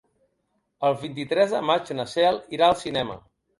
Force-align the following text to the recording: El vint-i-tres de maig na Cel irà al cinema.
El 0.89 0.97
vint-i-tres 1.01 1.53
de 1.57 1.61
maig 1.73 1.93
na 2.01 2.09
Cel 2.17 2.43
irà 2.59 2.73
al 2.73 2.83
cinema. 2.83 3.23